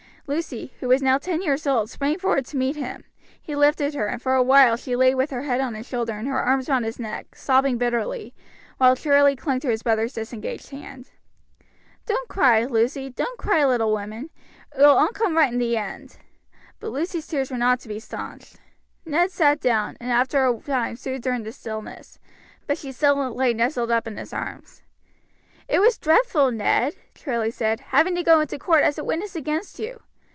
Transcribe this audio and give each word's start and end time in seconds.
Lucy, 0.27 0.73
who 0.79 0.87
was 0.87 1.01
now 1.01 1.17
ten 1.17 1.41
years 1.41 1.67
old, 1.67 1.89
sprang 1.89 2.17
forward 2.17 2.45
to 2.45 2.55
meet 2.55 2.77
him; 2.77 3.03
he 3.41 3.53
lifted 3.53 3.93
her, 3.93 4.07
and 4.07 4.21
for 4.21 4.33
awhile 4.33 4.77
she 4.77 4.95
lay 4.95 5.13
with 5.13 5.29
her 5.29 5.41
head 5.41 5.59
on 5.59 5.73
his 5.75 5.85
shoulder 5.85 6.13
and 6.13 6.25
her 6.25 6.39
arms 6.41 6.69
round 6.69 6.85
his 6.85 6.97
neck, 6.99 7.35
sobbing 7.35 7.77
bitterly, 7.77 8.33
while 8.77 8.95
Charlie 8.95 9.35
clung 9.35 9.59
to 9.59 9.67
his 9.67 9.83
brother's 9.83 10.13
disengaged 10.13 10.69
hand. 10.69 11.09
"Don't 12.05 12.29
cry, 12.29 12.63
Lucy, 12.63 13.09
don't 13.09 13.37
cry 13.37 13.65
little 13.65 13.91
woman; 13.91 14.29
it 14.73 14.77
will 14.79 14.97
all 14.97 15.09
come 15.09 15.35
right 15.35 15.51
in 15.51 15.59
the 15.59 15.75
end;" 15.75 16.15
but 16.79 16.91
Lucy's 16.93 17.27
tears 17.27 17.51
were 17.51 17.57
not 17.57 17.81
to 17.81 17.89
be 17.89 17.99
stanched. 17.99 18.55
Ned 19.05 19.31
sat 19.31 19.59
down, 19.59 19.97
and 19.99 20.11
after 20.13 20.47
a 20.47 20.57
time 20.61 20.95
soothed 20.95 21.25
her 21.25 21.33
into 21.33 21.51
stillness, 21.51 22.19
but 22.67 22.77
she 22.77 22.93
still 22.93 23.35
lay 23.35 23.53
nestled 23.53 23.91
up 23.91 24.07
in 24.07 24.15
his 24.15 24.31
arms. 24.31 24.81
"It 25.67 25.79
was 25.81 25.97
dreadful, 25.97 26.51
Ned," 26.53 26.95
Charlie 27.15 27.51
said, 27.51 27.81
"having 27.81 28.15
to 28.15 28.23
go 28.23 28.39
into 28.39 28.57
court 28.57 28.83
as 28.83 28.97
a 28.97 29.03
witness 29.03 29.35
against 29.35 29.77
you. 29.77 29.99